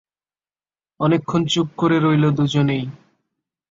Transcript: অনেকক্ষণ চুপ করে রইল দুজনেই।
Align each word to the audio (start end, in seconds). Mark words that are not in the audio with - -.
অনেকক্ষণ 0.99 1.41
চুপ 1.45 1.67
করে 1.77 1.97
রইল 1.99 2.23
দুজনেই। 2.31 2.83